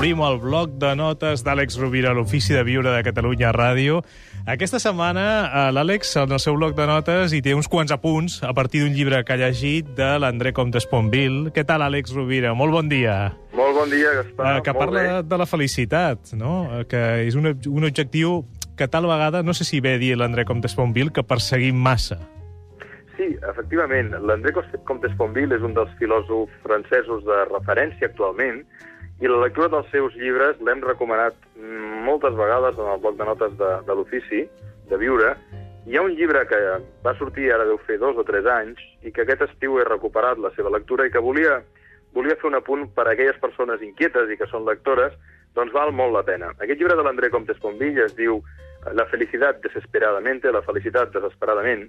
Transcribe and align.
el 0.00 0.38
bloc 0.40 0.70
de 0.80 0.94
notes 0.96 1.42
d'Àlex 1.44 1.76
Rovira 1.78 2.10
a 2.10 2.14
l'Ofici 2.16 2.54
de 2.54 2.62
Viure 2.64 2.88
de 2.88 3.02
Catalunya 3.04 3.50
Ràdio. 3.52 4.00
Aquesta 4.48 4.78
setmana 4.80 5.24
eh, 5.44 5.72
l'Àlex, 5.76 6.14
en 6.16 6.32
el 6.32 6.40
seu 6.40 6.56
bloc 6.56 6.72
de 6.74 6.86
notes, 6.88 7.34
hi 7.36 7.42
té 7.44 7.52
uns 7.54 7.68
quants 7.68 7.92
apunts 7.92 8.38
a 8.42 8.54
partir 8.56 8.80
d'un 8.80 8.94
llibre 8.96 9.20
que 9.24 9.34
ha 9.34 9.36
llegit 9.36 9.90
de 9.98 10.08
l'André 10.18 10.54
Comte 10.56 10.80
Esponville. 10.80 11.52
Què 11.52 11.66
tal, 11.68 11.84
Àlex 11.84 12.14
Rovira? 12.16 12.54
Molt 12.56 12.72
bon 12.72 12.88
dia. 12.88 13.34
Molt 13.52 13.76
bon 13.76 13.92
dia, 13.92 14.14
Gaspar. 14.22 14.56
Eh, 14.56 14.62
que 14.64 14.72
Molt 14.72 14.84
parla 14.86 15.00
bé. 15.02 15.06
de, 15.12 15.22
de 15.34 15.38
la 15.42 15.46
felicitat, 15.46 16.32
no? 16.32 16.54
Eh, 16.80 16.84
Que 16.88 17.04
és 17.28 17.36
un, 17.36 17.52
un 17.52 17.84
objectiu 17.84 18.46
que 18.80 18.88
tal 18.88 19.04
vegada, 19.06 19.42
no 19.44 19.52
sé 19.52 19.68
si 19.68 19.80
ve 19.84 19.98
a 19.98 20.00
dir 20.00 20.14
l'André 20.16 20.46
Comte 20.48 20.66
Esponville, 20.72 21.12
que 21.12 21.22
perseguim 21.22 21.76
massa. 21.76 22.16
Sí, 23.18 23.34
efectivament, 23.52 24.14
l'André 24.24 24.56
Comte 24.88 25.12
Esponville 25.12 25.60
és 25.60 25.62
un 25.62 25.76
dels 25.76 25.92
filòsofs 26.00 26.56
francesos 26.64 27.20
de 27.28 27.44
referència 27.52 28.08
actualment 28.08 28.64
i 29.20 29.28
la 29.28 29.40
lectura 29.42 29.68
dels 29.68 29.88
seus 29.92 30.14
llibres 30.16 30.60
l'hem 30.64 30.80
recomanat 30.80 31.36
moltes 32.06 32.32
vegades 32.36 32.78
en 32.78 32.88
el 32.88 33.00
bloc 33.02 33.18
de 33.18 33.26
notes 33.28 33.56
de, 33.58 33.72
de 33.86 33.96
l'ofici, 33.96 34.46
de 34.88 34.98
viure. 35.00 35.34
Hi 35.86 35.96
ha 35.96 36.04
un 36.04 36.14
llibre 36.16 36.46
que 36.48 36.60
va 37.04 37.12
sortir 37.18 37.50
ara 37.52 37.66
deu 37.68 37.76
fer 37.84 37.98
dos 38.00 38.16
o 38.16 38.24
tres 38.24 38.48
anys 38.48 38.80
i 39.04 39.12
que 39.12 39.26
aquest 39.26 39.44
estiu 39.48 39.76
he 39.78 39.84
recuperat 39.88 40.40
la 40.40 40.52
seva 40.56 40.72
lectura 40.72 41.06
i 41.06 41.12
que 41.12 41.22
volia, 41.24 41.60
volia 42.16 42.38
fer 42.40 42.48
un 42.48 42.56
apunt 42.56 42.88
per 42.96 43.06
a 43.06 43.12
aquelles 43.12 43.40
persones 43.44 43.84
inquietes 43.84 44.32
i 44.32 44.40
que 44.40 44.48
són 44.48 44.64
lectores, 44.68 45.12
doncs 45.56 45.74
val 45.76 45.92
molt 45.92 46.16
la 46.16 46.24
pena. 46.24 46.52
Aquest 46.56 46.80
llibre 46.80 46.96
de 46.96 47.04
l'André 47.04 47.30
Comte 47.30 47.56
Esponville 47.56 48.06
es 48.08 48.16
diu 48.16 48.40
La 48.96 49.04
felicitat 49.04 49.58
desesperadamente, 49.60 50.48
la 50.48 50.62
felicitat 50.64 51.10
desesperadament, 51.12 51.82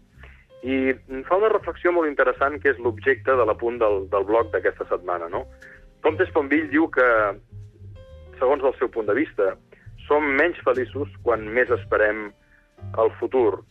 i 0.67 0.91
fa 1.23 1.37
una 1.39 1.49
reflexió 1.53 1.93
molt 1.95 2.09
interessant 2.09 2.57
que 2.59 2.73
és 2.73 2.81
l'objecte 2.83 3.37
de 3.39 3.45
l'apunt 3.47 3.79
del, 3.79 4.09
del 4.11 4.25
blog 4.27 4.51
d'aquesta 4.51 4.89
setmana. 4.89 5.29
No? 5.31 5.45
Comte 6.01 6.25
Esponville 6.25 6.71
diu 6.71 6.87
que, 6.89 7.07
segons 8.39 8.63
el 8.65 8.73
seu 8.79 8.89
punt 8.89 9.05
de 9.05 9.15
vista, 9.17 9.51
som 10.07 10.25
menys 10.39 10.57
feliços 10.65 11.11
quan 11.25 11.43
més 11.57 11.69
esperem 11.75 12.31
el 13.03 13.11
futur. 13.19 13.61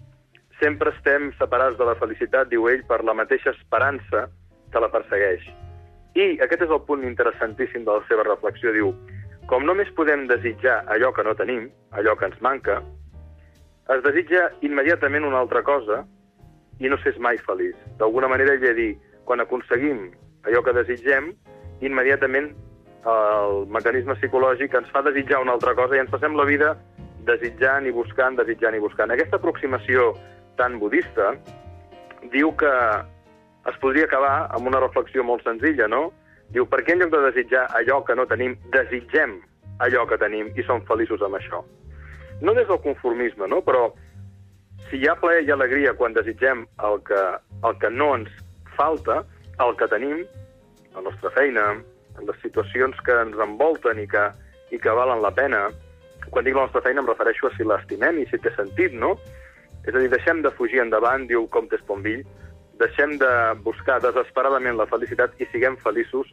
Sempre 0.60 0.92
estem 0.94 1.32
separats 1.40 1.78
de 1.80 1.88
la 1.88 1.96
felicitat, 1.98 2.50
diu 2.52 2.68
ell, 2.70 2.84
per 2.86 3.00
la 3.02 3.16
mateixa 3.18 3.50
esperança 3.56 4.28
que 4.70 4.82
la 4.82 4.92
persegueix. 4.92 5.42
I 6.14 6.38
aquest 6.44 6.66
és 6.66 6.70
el 6.70 6.82
punt 6.86 7.02
interessantíssim 7.06 7.82
de 7.86 7.98
la 7.98 8.06
seva 8.06 8.26
reflexió. 8.28 8.70
Diu, 8.78 8.94
com 9.50 9.66
només 9.66 9.90
podem 9.98 10.28
desitjar 10.30 10.84
allò 10.94 11.10
que 11.16 11.26
no 11.26 11.34
tenim, 11.34 11.66
allò 11.98 12.14
que 12.14 12.30
ens 12.30 12.38
manca, 12.46 12.78
es 13.90 14.02
desitja 14.06 14.52
immediatament 14.62 15.26
una 15.26 15.40
altra 15.42 15.64
cosa 15.66 16.04
i 16.78 16.90
no 16.90 16.98
s'és 17.02 17.18
mai 17.18 17.40
feliç. 17.42 17.74
D'alguna 17.98 18.30
manera 18.30 18.54
ell 18.54 18.62
ve 18.62 18.70
a 18.70 18.76
dir, 18.78 18.92
quan 19.26 19.42
aconseguim 19.42 20.12
allò 20.46 20.62
que 20.62 20.76
desitgem, 20.78 21.32
immediatament 21.80 22.52
el 23.10 23.64
mecanisme 23.72 24.16
psicològic 24.18 24.74
ens 24.76 24.90
fa 24.92 25.02
desitjar 25.06 25.40
una 25.40 25.54
altra 25.56 25.74
cosa 25.74 25.96
i 25.96 26.02
ens 26.02 26.10
passem 26.12 26.36
la 26.36 26.44
vida 26.44 26.74
desitjant 27.24 27.86
i 27.86 27.94
buscant, 27.94 28.36
desitjant 28.36 28.76
i 28.76 28.82
buscant. 28.82 29.12
Aquesta 29.12 29.40
aproximació 29.40 30.12
tan 30.60 30.78
budista 30.80 31.34
diu 32.32 32.52
que 32.60 32.72
es 33.70 33.76
podria 33.80 34.04
acabar 34.08 34.50
amb 34.56 34.68
una 34.68 34.80
reflexió 34.80 35.24
molt 35.24 35.44
senzilla, 35.44 35.88
no? 35.88 36.10
Diu, 36.50 36.66
per 36.66 36.82
què 36.84 36.96
en 36.96 37.04
lloc 37.04 37.12
de 37.14 37.22
desitjar 37.28 37.66
allò 37.78 38.00
que 38.04 38.16
no 38.18 38.26
tenim, 38.26 38.56
desitgem 38.74 39.38
allò 39.84 40.06
que 40.08 40.18
tenim 40.20 40.50
i 40.58 40.64
som 40.66 40.82
feliços 40.88 41.22
amb 41.22 41.38
això? 41.38 41.62
No 42.40 42.54
des 42.56 42.68
del 42.68 42.80
conformisme, 42.84 43.46
no? 43.48 43.60
Però 43.64 43.90
si 44.88 44.98
hi 44.98 45.08
ha 45.08 45.16
plaer 45.20 45.44
i 45.46 45.52
alegria 45.54 45.94
quan 45.94 46.16
desitgem 46.16 46.64
el 46.88 47.00
que, 47.06 47.20
el 47.68 47.76
que 47.80 47.90
no 47.92 48.14
ens 48.16 48.32
falta, 48.76 49.22
el 49.60 49.76
que 49.76 49.88
tenim, 49.92 50.24
la 50.94 51.04
nostra 51.06 51.30
feina, 51.36 51.66
les 52.20 52.40
situacions 52.42 52.98
que 53.06 53.16
ens 53.24 53.38
envolten 53.40 54.00
i 54.02 54.06
que, 54.10 54.26
i 54.74 54.78
que 54.78 54.96
valen 54.96 55.22
la 55.22 55.32
pena, 55.34 55.68
quan 56.28 56.44
dic 56.44 56.56
la 56.56 56.66
nostra 56.66 56.82
feina 56.84 57.02
em 57.02 57.08
refereixo 57.08 57.48
a 57.48 57.54
si 57.56 57.66
l'estimem 57.66 58.20
i 58.20 58.26
si 58.30 58.40
té 58.42 58.52
sentit, 58.56 58.94
no? 58.94 59.14
És 59.86 59.94
a 59.94 59.98
dir, 59.98 60.10
deixem 60.12 60.42
de 60.44 60.52
fugir 60.58 60.82
endavant, 60.82 61.24
diu 61.30 61.46
Comte 61.52 61.78
Esponville, 61.78 62.26
deixem 62.80 63.16
de 63.20 63.30
buscar 63.64 64.00
desesperadament 64.04 64.76
la 64.76 64.88
felicitat 64.88 65.36
i 65.40 65.48
siguem 65.52 65.76
feliços 65.84 66.28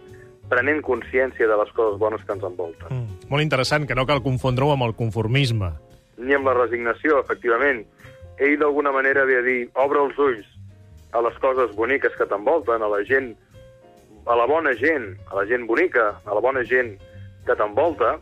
prenent 0.52 0.80
consciència 0.84 1.48
de 1.48 1.56
les 1.60 1.72
coses 1.76 1.98
bones 2.00 2.24
que 2.24 2.36
ens 2.36 2.46
envolten. 2.48 2.88
Mm. 2.92 3.32
Molt 3.32 3.44
interessant, 3.44 3.88
que 3.88 3.96
no 3.96 4.08
cal 4.08 4.24
confondre-ho 4.24 4.72
amb 4.76 4.88
el 4.88 4.96
conformisme. 4.96 5.74
Ni 6.24 6.36
amb 6.36 6.48
la 6.48 6.56
resignació, 6.56 7.20
efectivament. 7.20 7.84
Ell 8.40 8.56
d'alguna 8.62 8.94
manera 8.96 9.26
ve 9.28 9.42
a 9.42 9.44
dir, 9.44 9.60
obre 9.76 10.06
els 10.06 10.20
ulls 10.22 10.48
a 11.16 11.22
les 11.24 11.36
coses 11.44 11.74
boniques 11.76 12.16
que 12.16 12.28
t'envolten, 12.30 12.84
a 12.84 12.90
la 12.92 13.04
gent, 13.08 13.34
a 14.28 14.36
la 14.36 14.46
bona 14.46 14.74
gent, 14.76 15.16
a 15.32 15.36
la 15.40 15.46
gent 15.48 15.66
bonica, 15.68 16.10
a 16.26 16.34
la 16.36 16.42
bona 16.44 16.64
gent 16.68 16.98
que 17.48 17.56
t'envolta, 17.56 18.18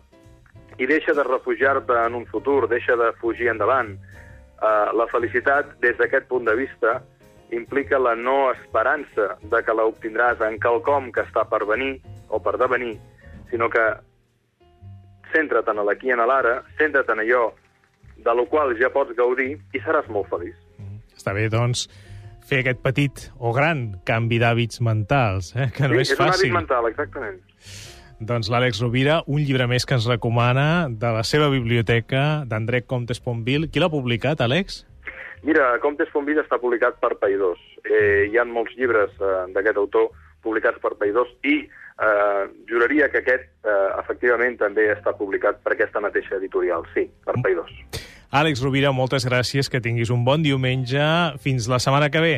i 0.78 0.86
deixa 0.86 1.16
de 1.16 1.24
refugiar-te 1.24 1.98
en 2.06 2.16
un 2.20 2.26
futur, 2.30 2.68
deixa 2.70 2.96
de 3.00 3.12
fugir 3.22 3.50
endavant. 3.50 3.96
Uh, 4.56 4.92
la 4.96 5.08
felicitat, 5.12 5.74
des 5.84 5.98
d'aquest 5.98 6.28
punt 6.30 6.46
de 6.46 6.56
vista, 6.56 7.00
implica 7.56 8.00
la 8.00 8.16
no 8.16 8.52
esperança 8.52 9.36
de 9.42 9.62
que 9.64 9.74
l'obtindràs 9.74 10.42
en 10.46 10.60
quelcom 10.62 11.12
que 11.16 11.26
està 11.26 11.46
per 11.50 11.64
venir 11.66 11.98
o 12.30 12.40
per 12.42 12.58
devenir, 12.62 12.96
sinó 13.52 13.70
que 13.70 13.84
centra't 15.34 15.70
en 15.72 15.84
l'aquí 15.86 16.12
i 16.12 16.16
en 16.16 16.24
l'ara, 16.26 16.60
centra't 16.80 17.12
en 17.14 17.24
allò 17.26 17.46
de 18.26 18.34
lo 18.34 18.46
qual 18.50 18.74
ja 18.80 18.90
pots 18.94 19.16
gaudir 19.18 19.56
i 19.74 19.82
seràs 19.84 20.08
molt 20.10 20.30
feliç. 20.32 20.56
Està 21.16 21.34
bé, 21.36 21.48
doncs, 21.52 21.88
fer 22.46 22.62
aquest 22.62 22.82
petit 22.86 23.28
o 23.40 23.52
gran 23.56 24.00
canvi 24.06 24.40
d'hàbits 24.42 24.82
mentals, 24.86 25.54
eh? 25.56 25.72
que 25.76 25.90
no 25.90 25.98
sí, 25.98 26.06
és 26.06 26.12
és 26.14 26.20
un 26.20 26.26
fàcil. 26.26 26.50
hàbit 26.50 26.58
mental, 26.62 26.90
exactament. 26.92 27.40
Doncs 28.20 28.48
l'Àlex 28.48 28.80
Rovira, 28.80 29.20
un 29.28 29.42
llibre 29.44 29.68
més 29.68 29.84
que 29.86 29.98
ens 29.98 30.06
recomana 30.08 30.88
de 30.90 31.10
la 31.12 31.24
seva 31.28 31.50
biblioteca, 31.52 32.46
d'André 32.48 32.86
Comte 32.88 33.12
Esponville. 33.12 33.68
Qui 33.68 33.82
l'ha 33.84 33.92
publicat, 33.92 34.40
Àlex? 34.46 34.86
Mira, 35.44 35.74
Comte 35.84 36.08
Esponville 36.08 36.42
està 36.42 36.58
publicat 36.62 36.96
per 37.02 37.18
Paidós. 37.20 37.60
Eh, 37.84 38.30
hi 38.32 38.40
ha 38.40 38.46
molts 38.48 38.74
llibres 38.80 39.12
eh, 39.20 39.34
d'aquest 39.54 39.82
autor 39.82 40.08
publicats 40.46 40.80
per 40.80 40.96
Paidós 41.02 41.28
i 41.44 41.58
eh, 41.66 42.46
juraria 42.72 43.10
que 43.12 43.20
aquest, 43.20 43.52
eh, 43.68 43.90
efectivament, 44.00 44.56
també 44.64 44.88
està 44.94 45.14
publicat 45.20 45.60
per 45.66 45.76
aquesta 45.76 46.02
mateixa 46.02 46.40
editorial. 46.40 46.88
Sí, 46.96 47.10
per 47.28 47.36
Paidós. 47.44 47.75
Àlex 48.36 48.60
Rovira, 48.64 48.90
moltes 48.92 49.24
gràcies, 49.28 49.70
que 49.72 49.80
tinguis 49.84 50.10
un 50.12 50.26
bon 50.28 50.42
diumenge. 50.44 51.00
Fins 51.44 51.70
la 51.72 51.78
setmana 51.80 52.10
que 52.12 52.20
ve. 52.24 52.34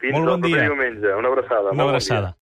Fins 0.00 0.14
Molt 0.16 0.30
bon 0.30 0.40
dia. 0.46 0.62
diumenge. 0.64 1.10
Una 1.18 1.28
abraçada. 1.28 1.70
Una 1.70 1.82
molt 1.82 1.92
bon 1.92 1.98
dia. 1.98 2.16
abraçada. 2.16 2.30